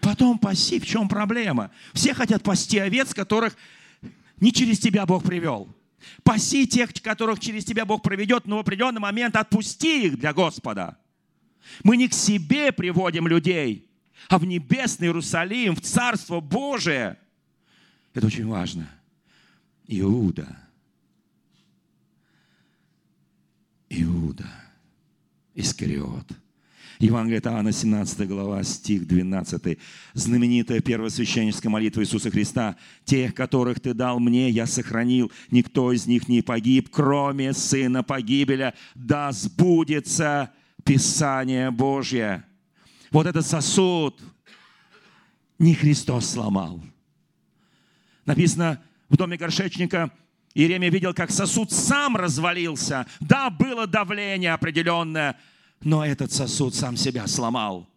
Потом 0.00 0.38
паси. 0.38 0.78
В 0.78 0.86
чем 0.86 1.08
проблема? 1.08 1.72
Все 1.92 2.14
хотят 2.14 2.44
пасти 2.44 2.78
овец, 2.78 3.14
которых 3.14 3.56
не 4.40 4.52
через 4.52 4.78
тебя 4.78 5.06
Бог 5.06 5.24
привел. 5.24 5.74
Паси 6.22 6.68
тех, 6.68 6.92
которых 7.02 7.40
через 7.40 7.64
тебя 7.64 7.84
Бог 7.84 8.02
проведет, 8.02 8.46
но 8.46 8.58
в 8.58 8.60
определенный 8.60 9.00
момент 9.00 9.34
отпусти 9.34 10.06
их 10.06 10.20
для 10.20 10.32
Господа. 10.32 11.00
Мы 11.82 11.96
не 11.96 12.08
к 12.08 12.14
себе 12.14 12.72
приводим 12.72 13.26
людей, 13.26 13.88
а 14.28 14.38
в 14.38 14.44
небесный 14.44 15.08
Иерусалим, 15.08 15.76
в 15.76 15.80
Царство 15.80 16.40
Божие. 16.40 17.18
Это 18.14 18.26
очень 18.26 18.46
важно. 18.46 18.88
Иуда. 19.86 20.58
Иуда. 23.88 24.50
Искариот. 25.54 26.26
Евангелие 26.98 27.38
от 27.38 27.46
Иоанна, 27.46 27.72
17 27.72 28.26
глава, 28.26 28.62
стих 28.62 29.06
12. 29.06 29.78
Знаменитая 30.14 30.80
первосвященническая 30.80 31.70
молитва 31.70 32.00
Иисуса 32.00 32.30
Христа. 32.30 32.76
«Тех, 33.04 33.34
которых 33.34 33.80
Ты 33.80 33.92
дал 33.92 34.18
мне, 34.18 34.48
я 34.48 34.66
сохранил. 34.66 35.30
Никто 35.50 35.92
из 35.92 36.06
них 36.06 36.28
не 36.28 36.40
погиб, 36.40 36.88
кроме 36.90 37.52
Сына 37.52 38.02
погибеля. 38.02 38.74
Да 38.94 39.30
сбудется 39.32 40.52
Писание 40.86 41.70
Божье». 41.70 42.44
Вот 43.10 43.26
этот 43.26 43.44
сосуд 43.44 44.22
не 45.58 45.74
Христос 45.74 46.30
сломал. 46.30 46.82
Написано 48.24 48.82
в 49.08 49.16
доме 49.16 49.36
горшечника, 49.36 50.10
Иеремия 50.54 50.90
видел, 50.90 51.12
как 51.12 51.30
сосуд 51.30 51.70
сам 51.70 52.16
развалился. 52.16 53.06
Да, 53.20 53.50
было 53.50 53.86
давление 53.86 54.52
определенное, 54.52 55.38
но 55.82 56.04
этот 56.04 56.32
сосуд 56.32 56.74
сам 56.74 56.96
себя 56.96 57.26
сломал. 57.26 57.88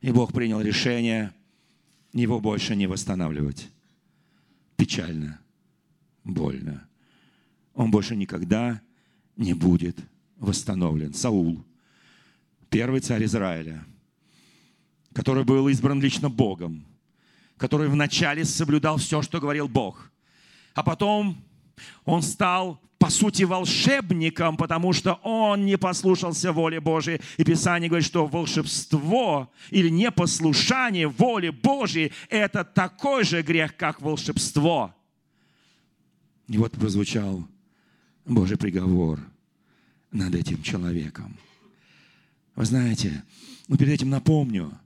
И 0.00 0.12
Бог 0.12 0.32
принял 0.32 0.60
решение 0.60 1.32
его 2.12 2.40
больше 2.40 2.76
не 2.76 2.86
восстанавливать. 2.86 3.68
Печально, 4.76 5.40
больно. 6.24 6.88
Он 7.74 7.90
больше 7.90 8.16
никогда 8.16 8.80
не 9.36 9.54
будет 9.54 9.98
восстановлен. 10.36 11.14
Саул, 11.14 11.64
первый 12.70 13.00
царь 13.00 13.24
Израиля, 13.24 13.84
который 15.14 15.44
был 15.44 15.68
избран 15.68 16.00
лично 16.00 16.28
Богом, 16.28 16.84
который 17.56 17.88
вначале 17.88 18.44
соблюдал 18.44 18.98
все, 18.98 19.22
что 19.22 19.40
говорил 19.40 19.68
Бог, 19.68 20.10
а 20.74 20.82
потом 20.82 21.36
он 22.04 22.22
стал 22.22 22.80
по 22.98 23.10
сути, 23.10 23.44
волшебником, 23.44 24.56
потому 24.56 24.92
что 24.92 25.14
он 25.22 25.64
не 25.64 25.78
послушался 25.78 26.52
воле 26.52 26.80
Божией. 26.80 27.20
И 27.36 27.44
Писание 27.44 27.88
говорит, 27.88 28.06
что 28.06 28.26
волшебство 28.26 29.52
или 29.70 29.88
непослушание 29.88 31.06
воле 31.06 31.52
Божией– 31.52 32.12
это 32.28 32.64
такой 32.64 33.24
же 33.24 33.42
грех, 33.42 33.76
как 33.76 34.02
волшебство. 34.02 34.94
И 36.48 36.58
вот 36.58 36.72
прозвучал 36.72 37.46
Божий 38.24 38.56
приговор 38.56 39.20
над 40.10 40.34
этим 40.34 40.62
человеком. 40.62 41.36
Вы 42.58 42.64
знаете, 42.64 43.22
но 43.68 43.76
перед 43.76 43.92
этим 43.92 44.10
напомню, 44.10 44.76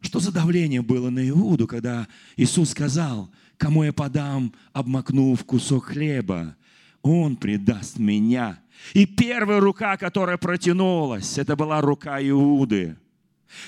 что 0.00 0.18
за 0.18 0.32
давление 0.32 0.82
было 0.82 1.10
на 1.10 1.28
Иуду, 1.28 1.68
когда 1.68 2.08
Иисус 2.36 2.70
сказал, 2.70 3.30
кому 3.56 3.84
я 3.84 3.92
подам, 3.92 4.52
обмакнув 4.72 5.44
кусок 5.44 5.84
хлеба, 5.84 6.56
он 7.02 7.36
предаст 7.36 8.00
меня. 8.00 8.58
И 8.94 9.06
первая 9.06 9.60
рука, 9.60 9.96
которая 9.96 10.38
протянулась, 10.38 11.38
это 11.38 11.54
была 11.54 11.80
рука 11.80 12.20
Иуды. 12.20 12.96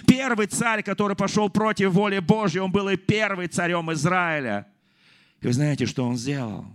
Первый 0.05 0.49
царь, 0.49 0.83
который 0.83 1.15
пошел 1.15 1.49
против 1.49 1.93
воли 1.93 2.19
Божьей, 2.19 2.63
он 2.63 2.73
был 2.73 2.89
и 2.89 2.97
первый 2.97 3.47
царем 3.47 3.93
Израиля. 3.93 4.67
И 5.41 5.47
вы 5.47 5.53
знаете, 5.53 5.87
что 5.87 6.05
он 6.05 6.17
сделал? 6.17 6.67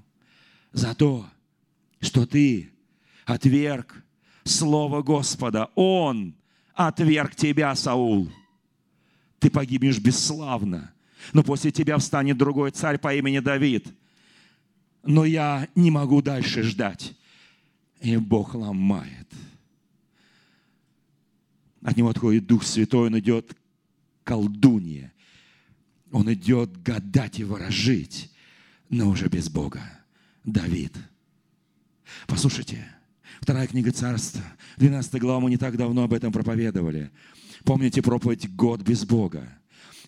За 0.71 0.95
то, 0.95 1.25
что 1.99 2.25
ты 2.25 2.71
отверг 3.25 4.01
Слово 4.43 5.01
Господа. 5.01 5.69
Он 5.75 6.35
отверг 6.73 7.35
тебя, 7.35 7.73
Саул. 7.75 8.31
Ты 9.39 9.49
погибнешь 9.49 9.99
бесславно. 9.99 10.93
Но 11.31 11.43
после 11.43 11.71
тебя 11.71 11.97
встанет 11.97 12.37
другой 12.37 12.71
царь 12.71 12.97
по 12.97 13.13
имени 13.13 13.39
Давид– 13.39 13.87
но 15.03 15.25
я 15.25 15.67
не 15.75 15.91
могу 15.91 16.21
дальше 16.21 16.63
ждать. 16.63 17.13
И 17.99 18.15
Бог 18.17 18.55
ломает. 18.55 19.27
От 21.81 21.97
него 21.97 22.09
отходит 22.09 22.47
Дух 22.47 22.63
Святой, 22.63 23.07
он 23.07 23.19
идет 23.19 23.55
колдунье. 24.23 25.11
Он 26.11 26.31
идет 26.31 26.81
гадать 26.81 27.39
и 27.39 27.43
ворожить, 27.43 28.31
но 28.89 29.09
уже 29.09 29.27
без 29.27 29.49
Бога. 29.49 29.81
Давид. 30.43 30.95
Послушайте, 32.27 32.87
вторая 33.43 33.67
книга 33.67 33.91
царства, 33.91 34.41
12 34.77 35.19
глава, 35.19 35.41
мы 35.41 35.49
не 35.49 35.57
так 35.57 35.75
давно 35.75 36.05
об 36.05 36.13
этом 36.13 36.31
проповедовали. 36.31 37.11
Помните 37.65 38.01
проповедь 38.01 38.49
«Год 38.55 38.81
без 38.81 39.03
Бога»? 39.03 39.49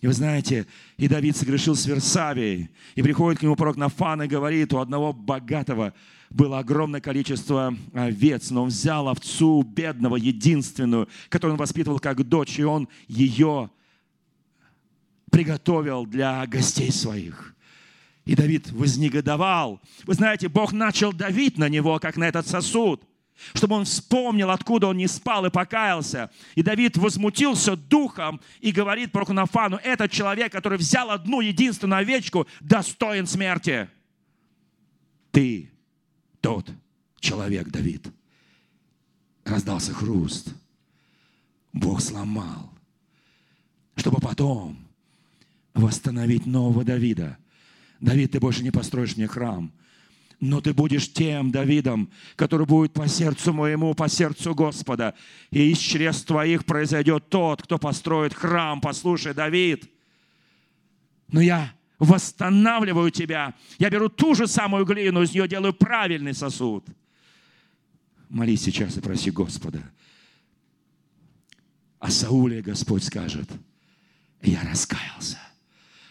И 0.00 0.06
вы 0.06 0.14
знаете, 0.14 0.66
и 0.96 1.06
Давид 1.06 1.36
согрешил 1.36 1.76
с 1.76 1.84
Версавией, 1.84 2.70
и 2.94 3.02
приходит 3.02 3.40
к 3.40 3.42
нему 3.42 3.54
пророк 3.54 3.76
Нафан 3.76 4.22
и 4.22 4.26
говорит, 4.26 4.72
у 4.72 4.78
одного 4.78 5.12
богатого 5.12 5.92
было 6.30 6.60
огромное 6.60 7.02
количество 7.02 7.76
овец, 7.92 8.48
но 8.48 8.62
он 8.62 8.68
взял 8.68 9.06
овцу 9.06 9.62
бедного, 9.62 10.16
единственную, 10.16 11.06
которую 11.28 11.54
он 11.54 11.60
воспитывал 11.60 11.98
как 11.98 12.26
дочь, 12.26 12.58
и 12.58 12.64
он 12.64 12.88
ее 13.06 13.70
приготовил 15.30 16.06
для 16.06 16.46
гостей 16.46 16.90
своих. 16.90 17.54
И 18.24 18.34
Давид 18.34 18.72
вознегодовал. 18.72 19.82
Вы 20.04 20.14
знаете, 20.14 20.48
Бог 20.48 20.72
начал 20.72 21.12
давить 21.12 21.58
на 21.58 21.68
него, 21.68 21.98
как 21.98 22.16
на 22.16 22.24
этот 22.24 22.46
сосуд– 22.46 23.02
чтобы 23.54 23.76
он 23.76 23.84
вспомнил, 23.84 24.50
откуда 24.50 24.88
он 24.88 24.96
не 24.96 25.06
спал 25.06 25.46
и 25.46 25.50
покаялся. 25.50 26.30
И 26.54 26.62
Давид 26.62 26.96
возмутился 26.96 27.76
духом 27.76 28.40
и 28.60 28.72
говорит 28.72 29.12
про 29.12 29.26
Нафану, 29.32 29.78
этот 29.82 30.10
человек, 30.10 30.52
который 30.52 30.78
взял 30.78 31.10
одну 31.10 31.40
единственную 31.40 32.00
овечку, 32.00 32.46
достоин 32.60 33.26
смерти. 33.26 33.88
Ты 35.32 35.70
тот 36.40 36.70
человек, 37.20 37.68
Давид. 37.68 38.06
Раздался 39.44 39.92
хруст. 39.92 40.54
Бог 41.72 42.00
сломал, 42.00 42.72
чтобы 43.96 44.18
потом 44.18 44.78
восстановить 45.74 46.46
нового 46.46 46.84
Давида. 46.84 47.36
Давид, 48.00 48.32
ты 48.32 48.40
больше 48.40 48.62
не 48.62 48.70
построишь 48.70 49.16
мне 49.16 49.26
храм– 49.26 49.72
но 50.40 50.60
ты 50.60 50.74
будешь 50.74 51.12
тем 51.12 51.50
Давидом, 51.50 52.10
который 52.36 52.66
будет 52.66 52.92
по 52.92 53.08
сердцу 53.08 53.52
моему, 53.52 53.94
по 53.94 54.08
сердцу 54.08 54.54
Господа. 54.54 55.14
И 55.50 55.70
из 55.70 55.78
чрез 55.78 56.22
твоих 56.22 56.64
произойдет 56.64 57.28
тот, 57.28 57.62
кто 57.62 57.78
построит 57.78 58.34
храм. 58.34 58.80
Послушай, 58.80 59.32
Давид, 59.32 59.90
но 61.28 61.40
я 61.40 61.72
восстанавливаю 61.98 63.10
тебя. 63.10 63.54
Я 63.78 63.88
беру 63.88 64.08
ту 64.08 64.34
же 64.34 64.46
самую 64.46 64.84
глину, 64.84 65.22
из 65.22 65.32
нее 65.32 65.48
делаю 65.48 65.72
правильный 65.72 66.34
сосуд. 66.34 66.86
Молись 68.28 68.62
сейчас 68.62 68.96
и 68.98 69.00
проси 69.00 69.30
Господа. 69.30 69.82
А 71.98 72.10
Сауле 72.10 72.60
Господь 72.60 73.04
скажет, 73.04 73.48
я 74.42 74.60
раскаялся, 74.62 75.38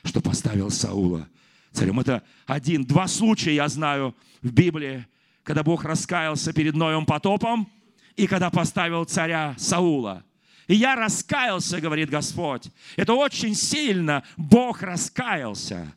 что 0.04 0.20
поставил 0.20 0.72
Саула 0.72 1.28
царем. 1.76 2.00
Это 2.00 2.24
один, 2.46 2.86
два 2.86 3.08
случая 3.08 3.56
я 3.56 3.68
знаю 3.68 4.16
в 4.42 4.52
Библии, 4.52 5.06
когда 5.44 5.64
Бог 5.64 5.84
раскаялся 5.84 6.54
перед 6.54 6.76
Новым 6.76 7.06
потопом 7.06 7.70
и 8.16 8.28
когда 8.28 8.50
поставил 8.50 9.06
царя 9.06 9.56
Саула. 9.58 10.24
И 10.68 10.76
я 10.76 10.96
раскаялся, 10.96 11.80
говорит 11.80 12.10
Господь. 12.10 12.70
Это 12.96 13.14
очень 13.14 13.54
сильно. 13.54 14.24
Бог 14.36 14.82
раскаялся. 14.82 15.94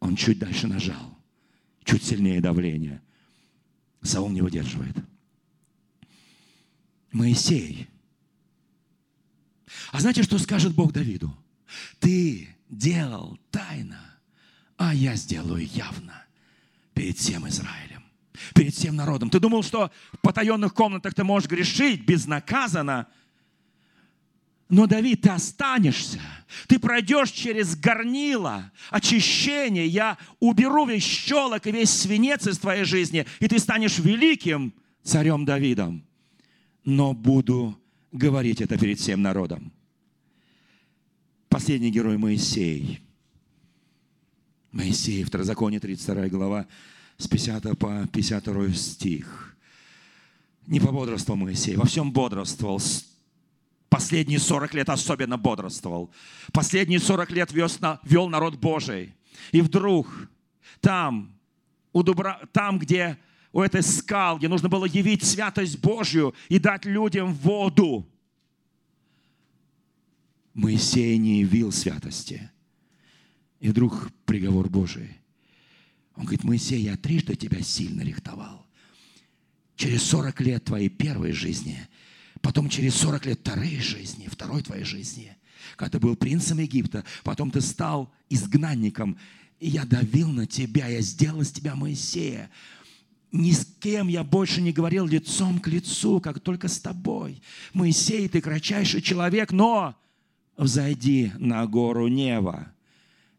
Он 0.00 0.16
чуть 0.16 0.38
дальше 0.38 0.66
нажал. 0.66 1.18
Чуть 1.84 2.04
сильнее 2.04 2.40
давление. 2.40 3.00
Саул 4.02 4.28
не 4.28 4.42
выдерживает. 4.42 4.96
Моисей. 7.12 7.88
А 9.92 10.00
знаете, 10.00 10.22
что 10.22 10.38
скажет 10.38 10.74
Бог 10.74 10.92
Давиду? 10.92 11.34
Ты 12.00 12.54
делал 12.68 13.38
тайно, 13.50 14.13
а 14.76 14.94
я 14.94 15.14
сделаю 15.16 15.66
явно 15.66 16.24
перед 16.94 17.16
всем 17.16 17.48
Израилем, 17.48 18.04
перед 18.54 18.74
всем 18.74 18.96
народом. 18.96 19.30
Ты 19.30 19.40
думал, 19.40 19.62
что 19.62 19.90
в 20.12 20.18
потаенных 20.18 20.74
комнатах 20.74 21.14
ты 21.14 21.24
можешь 21.24 21.48
грешить 21.48 22.04
безнаказанно, 22.04 23.08
но, 24.70 24.86
Давид, 24.86 25.20
ты 25.20 25.30
останешься. 25.30 26.20
Ты 26.66 26.78
пройдешь 26.78 27.30
через 27.30 27.76
горнило 27.76 28.72
очищение. 28.90 29.86
Я 29.86 30.16
уберу 30.40 30.86
весь 30.86 31.04
щелок 31.04 31.66
и 31.66 31.72
весь 31.72 31.90
свинец 31.90 32.46
из 32.46 32.58
твоей 32.58 32.84
жизни, 32.84 33.26
и 33.40 33.46
ты 33.46 33.58
станешь 33.58 33.98
великим 33.98 34.72
царем 35.02 35.44
Давидом. 35.44 36.04
Но 36.84 37.12
буду 37.12 37.78
говорить 38.10 38.62
это 38.62 38.78
перед 38.78 38.98
всем 38.98 39.20
народом. 39.22 39.72
Последний 41.48 41.90
герой 41.90 42.16
Моисей. 42.16 43.03
Моисей, 44.74 45.22
Второзаконие, 45.22 45.78
32 45.78 46.28
глава, 46.28 46.66
с 47.16 47.28
50 47.28 47.78
по 47.78 48.06
52 48.08 48.72
стих. 48.72 49.56
Не 50.66 50.80
пободрствовал 50.80 51.38
Моисей, 51.38 51.76
во 51.76 51.86
всем 51.86 52.10
бодрствовал. 52.10 52.82
Последние 53.88 54.40
40 54.40 54.74
лет 54.74 54.88
особенно 54.88 55.38
бодрствовал. 55.38 56.10
Последние 56.52 56.98
40 56.98 57.30
лет 57.30 57.52
вез, 57.52 57.78
вел 58.02 58.28
народ 58.28 58.56
Божий. 58.56 59.14
И 59.52 59.60
вдруг 59.60 60.08
там, 60.80 61.38
у 61.92 62.02
Дубра, 62.02 62.40
там, 62.52 62.80
где 62.80 63.16
у 63.52 63.60
этой 63.60 63.82
скал, 63.84 64.38
где 64.38 64.48
нужно 64.48 64.68
было 64.68 64.86
явить 64.86 65.22
святость 65.22 65.78
Божью 65.78 66.34
и 66.48 66.58
дать 66.58 66.84
людям 66.84 67.32
воду, 67.34 68.08
Моисей 70.52 71.16
не 71.18 71.40
явил 71.40 71.70
святости. 71.70 72.50
И 73.64 73.68
вдруг 73.70 74.10
приговор 74.26 74.68
Божий. 74.68 75.08
Он 76.16 76.24
говорит, 76.24 76.44
Моисей, 76.44 76.82
я 76.82 76.98
трижды 76.98 77.34
тебя 77.34 77.62
сильно 77.62 78.02
рихтовал. 78.02 78.66
Через 79.74 80.02
40 80.02 80.38
лет 80.42 80.64
твоей 80.64 80.90
первой 80.90 81.32
жизни, 81.32 81.78
потом 82.42 82.68
через 82.68 82.94
40 82.96 83.24
лет 83.24 83.40
второй 83.40 83.78
жизни, 83.78 84.28
второй 84.30 84.62
твоей 84.62 84.84
жизни, 84.84 85.34
когда 85.76 85.92
ты 85.92 85.98
был 85.98 86.14
принцем 86.14 86.58
Египта, 86.58 87.06
потом 87.22 87.50
ты 87.50 87.62
стал 87.62 88.12
изгнанником, 88.28 89.16
и 89.60 89.70
я 89.70 89.86
давил 89.86 90.28
на 90.28 90.46
тебя, 90.46 90.88
я 90.88 91.00
сделал 91.00 91.40
из 91.40 91.50
тебя 91.50 91.74
Моисея. 91.74 92.50
Ни 93.32 93.52
с 93.52 93.64
кем 93.80 94.08
я 94.08 94.24
больше 94.24 94.60
не 94.60 94.74
говорил 94.74 95.06
лицом 95.06 95.58
к 95.58 95.68
лицу, 95.68 96.20
как 96.20 96.38
только 96.38 96.68
с 96.68 96.80
тобой. 96.80 97.40
Моисей, 97.72 98.28
ты 98.28 98.42
кратчайший 98.42 99.00
человек, 99.00 99.52
но 99.52 99.96
взойди 100.58 101.32
на 101.38 101.66
гору 101.66 102.08
Нева, 102.08 102.73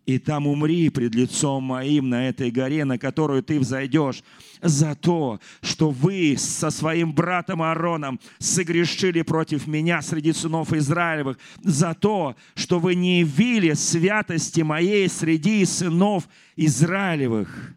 и 0.06 0.20
там 0.20 0.48
умри 0.48 0.90
пред 0.90 1.16
лицом 1.16 1.64
моим 1.64 2.10
на 2.10 2.30
этой 2.30 2.52
горе, 2.52 2.86
на 2.86 2.98
которую 2.98 3.44
ты 3.44 3.60
взойдешь, 3.60 4.24
за 4.62 4.96
то, 4.96 5.40
что 5.62 5.90
вы 5.90 6.36
со 6.38 6.70
своим 6.70 7.14
братом 7.14 7.62
Аароном 7.62 8.20
согрешили 8.38 9.22
против 9.24 9.68
меня 9.68 10.02
среди 10.02 10.32
сынов 10.34 10.74
Израилевых, 10.74 11.38
за 11.64 11.94
то, 11.94 12.36
что 12.56 12.80
вы 12.80 12.96
не 12.96 13.20
явили 13.20 13.74
святости 13.74 14.62
моей 14.62 15.10
среди 15.10 15.66
сынов 15.66 16.28
Израилевых. 16.56 17.74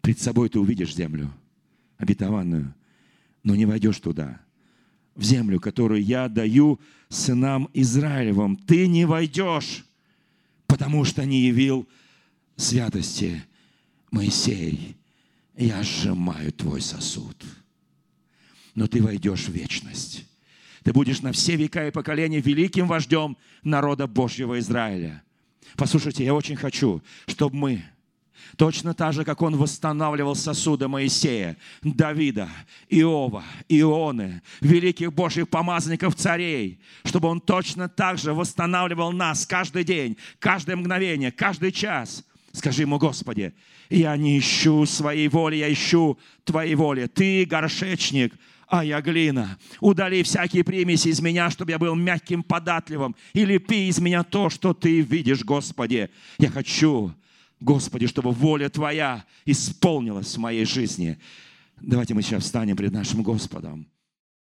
Пред 0.00 0.18
собой 0.20 0.48
ты 0.48 0.58
увидишь 0.58 0.94
землю 0.94 1.30
обетованную, 1.98 2.74
но 3.42 3.54
не 3.56 3.66
войдешь 3.66 3.98
туда– 3.98 4.40
в 5.14 5.22
землю, 5.22 5.60
которую 5.60 6.02
я 6.02 6.28
даю 6.28 6.80
сынам 7.08 7.68
Израилевым. 7.72 8.56
Ты 8.56 8.88
не 8.88 9.04
войдешь, 9.04 9.84
потому 10.74 11.04
что 11.04 11.24
не 11.24 11.42
явил 11.42 11.88
святости 12.56 13.44
Моисей. 14.10 14.96
Я 15.56 15.84
сжимаю 15.84 16.50
твой 16.50 16.80
сосуд. 16.80 17.44
Но 18.74 18.88
ты 18.88 19.00
войдешь 19.00 19.44
в 19.46 19.52
вечность. 19.52 20.26
Ты 20.82 20.92
будешь 20.92 21.20
на 21.20 21.30
все 21.30 21.54
века 21.54 21.86
и 21.86 21.92
поколения 21.92 22.40
великим 22.40 22.88
вождем 22.88 23.36
народа 23.62 24.08
Божьего 24.08 24.58
Израиля. 24.58 25.22
Послушайте, 25.76 26.24
я 26.24 26.34
очень 26.34 26.56
хочу, 26.56 27.00
чтобы 27.28 27.54
мы 27.54 27.84
Точно 28.56 28.94
так 28.94 29.12
же, 29.12 29.24
как 29.24 29.42
он 29.42 29.56
восстанавливал 29.56 30.34
сосуды 30.34 30.88
Моисея, 30.88 31.56
Давида, 31.82 32.48
Иова, 32.88 33.44
Ионы, 33.68 34.42
великих 34.60 35.12
Божьих 35.12 35.48
помазанников 35.48 36.14
царей, 36.14 36.78
чтобы 37.04 37.28
он 37.28 37.40
точно 37.40 37.88
так 37.88 38.18
же 38.18 38.32
восстанавливал 38.32 39.12
нас 39.12 39.46
каждый 39.46 39.84
день, 39.84 40.16
каждое 40.38 40.76
мгновение, 40.76 41.32
каждый 41.32 41.72
час. 41.72 42.24
Скажи 42.52 42.82
ему, 42.82 42.98
Господи, 42.98 43.52
я 43.90 44.16
не 44.16 44.38
ищу 44.38 44.86
своей 44.86 45.28
воли, 45.28 45.56
я 45.56 45.72
ищу 45.72 46.18
Твоей 46.44 46.76
воли. 46.76 47.06
Ты 47.06 47.44
горшечник, 47.44 48.32
а 48.68 48.84
я 48.84 49.00
глина. 49.00 49.58
Удали 49.80 50.22
всякие 50.22 50.64
примеси 50.64 51.08
из 51.08 51.20
меня, 51.20 51.50
чтобы 51.50 51.72
я 51.72 51.78
был 51.78 51.94
мягким, 51.94 52.42
податливым. 52.42 53.16
И 53.32 53.44
лепи 53.44 53.88
из 53.88 53.98
меня 53.98 54.22
то, 54.22 54.50
что 54.50 54.72
Ты 54.72 55.00
видишь, 55.00 55.44
Господи. 55.44 56.10
Я 56.38 56.50
хочу 56.50 57.12
Господи, 57.64 58.06
чтобы 58.06 58.30
воля 58.32 58.68
Твоя 58.68 59.24
исполнилась 59.46 60.36
в 60.36 60.38
моей 60.38 60.66
жизни. 60.66 61.18
Давайте 61.80 62.12
мы 62.12 62.20
сейчас 62.20 62.44
встанем 62.44 62.76
пред 62.76 62.92
нашим 62.92 63.22
Господом. 63.22 63.88